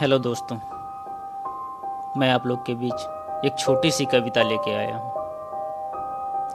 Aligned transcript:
Hello 0.00 0.18
दोस्तों, 0.18 0.56
मैं 2.20 2.30
आप 2.30 2.46
लोग 2.46 2.66
के 2.66 2.74
बीच 2.74 2.94
एक 3.44 3.56
छोटी 3.58 3.90
सी 3.90 4.04
कविता 4.04 4.42
लेके 4.42 4.74
आया 4.74 4.96
हूँ, 4.96 5.12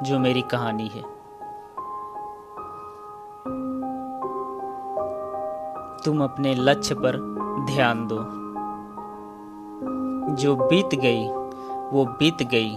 जो 0.03 0.19
मेरी 0.19 0.41
कहानी 0.41 0.87
है। 0.87 1.01
तुम 6.05 6.23
अपने 6.23 6.55
लक्ष्य 6.55 6.95
पर 6.95 7.17
ध्यान 7.65 8.07
दो। 8.07 8.19
जो 10.35 10.55
बीत 10.55 10.95
गई, 10.95 11.27
वो 11.91 12.05
बीत 12.05 12.43
गई, 12.43 12.75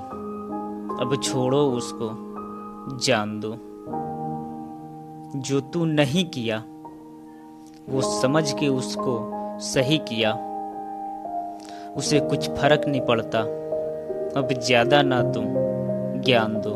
अब 1.05 1.21
छोड़ो 1.23 1.71
उसको, 1.71 2.11
जान 2.99 3.41
दो। 3.41 3.55
जो 5.41 5.61
तू 5.61 5.85
नहीं 5.85 6.25
किया, 6.25 6.65
वो 7.89 8.21
समझ 8.21 8.53
के 8.53 8.69
उसको 8.69 9.45
सही 9.59 9.99
किया। 9.99 10.54
उसे 11.97 12.21
कुछ 12.21 12.51
फ़र्क 12.51 12.83
नहीं 12.89 13.01
पड़ता। 13.01 13.41
अब 14.41 14.49
ज़्यादा 14.53 15.03
ना 15.03 15.23
तुम, 15.23 15.45
ज्ञान 16.21 16.55
दो। 16.55 16.71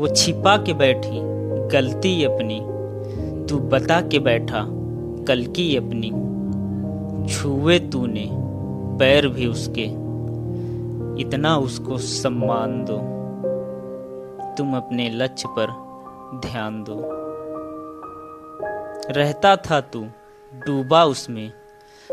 वो 0.00 0.08
छिपा 0.08 0.56
के 0.56 0.72
बैठी, 0.72 1.20
गलती 1.68 2.24
अपनी। 2.24 2.60
तू 3.46 3.58
बता 3.58 4.00
के 4.00 4.18
बैठा, 4.18 4.66
कल 5.28 5.44
की 5.46 5.76
अपनी। 5.76 6.10
छुए 7.28 7.78
तूने, 7.78 8.28
पैर 8.98 9.28
भी 9.28 9.46
उसके। 9.46 9.84
इतना 11.22 11.56
उसको 11.56 11.98
सम्मान 11.98 12.84
दो। 12.84 12.96
तुम 14.56 14.76
अपने 14.76 15.10
लक्ष्य 15.10 15.48
पर 15.58 15.66
ध्यान 16.38 16.84
दो। 16.88 17.02
रहता 19.12 19.56
था 19.56 19.80
तू, 19.80 20.04
डूबा 20.66 21.04
उसमें। 21.04 21.52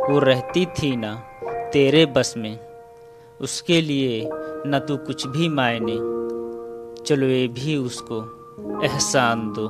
वो 0.10 0.20
रहती 0.20 0.66
थी 0.66 0.96
ना 0.96 1.16
तेरे 1.74 2.06
बस 2.06 2.34
में। 2.38 2.60
उसके 3.42 3.82
लिए 3.82 4.30
न 4.68 4.86
तू 4.88 4.98
कुछ 4.98 5.28
भी 5.28 5.50
मायने। 5.50 5.96
चलो 7.04 7.26
ये 7.26 7.48
भी 7.48 7.78
उसको 7.78 8.22
एहसान 8.84 9.54
दो। 9.58 9.70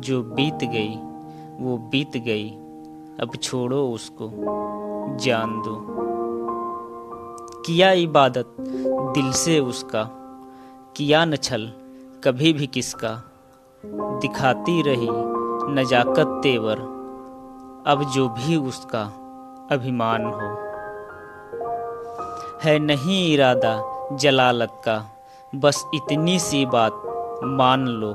जो 0.00 0.22
बीत 0.22 0.54
गई, 0.54 0.94
वो 1.64 1.78
बीत 1.78 2.16
गई। 2.16 2.50
अब 3.20 3.30
छोड़ो 3.42 3.88
उसको, 3.88 4.30
जान 5.16 5.50
दो। 5.50 5.86
किया 7.62 7.92
इबादत 7.92 8.54
दिल 9.14 9.32
से 9.32 9.60
उसका, 9.60 10.10
किया 10.96 11.24
न 11.24 11.36
छल 11.36 11.72
कभी 12.24 12.52
भी 12.52 12.66
किसका। 12.66 13.22
दिखाती 13.86 14.82
रही 14.82 15.08
नजाकत 15.74 16.40
तेवर 16.42 16.93
अब 17.86 18.02
जो 18.04 18.28
भी 18.28 18.56
उसका 18.56 19.02
अभिमान 19.70 20.24
हो। 20.24 20.64
है 22.62 22.78
नहीं 22.78 23.34
इरादा 23.34 23.98
जलालत 24.12 24.82
का, 24.84 25.26
बस 25.54 25.84
इतनी 25.94 26.38
सी 26.38 26.66
बात 26.66 26.92
मान 27.44 27.86
लो। 27.86 28.14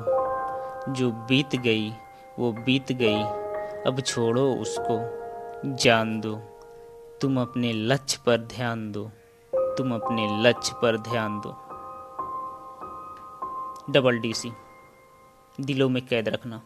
जो 0.94 1.12
बीत 1.12 1.56
गई, 1.56 1.94
वो 2.40 2.52
बीत 2.52 2.92
गई, 2.92 3.23
अब 3.88 4.02
छोड़ो 4.02 4.53
उसको, 4.53 4.97
जान 5.75 6.20
दो। 6.20 6.36
तुम 7.22 7.42
अपने 7.42 7.73
लक्ष्य 7.73 8.20
पर 8.25 8.38
ध्यान 8.38 8.92
दो, 8.92 9.12
तुम 9.56 9.95
अपने 9.95 10.42
लक्ष्य 10.42 10.75
पर 10.81 10.97
ध्यान 10.97 11.40
दो। 11.40 11.56
डबल 13.94 14.20
डी 14.20 14.34
सी, 14.34 14.52
दिलों 15.62 15.90
में 15.90 16.08
कैद 16.08 16.30
रखना। 16.30 16.62